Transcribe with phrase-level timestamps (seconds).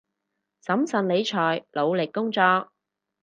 [0.65, 2.71] 審慎理財，努力工作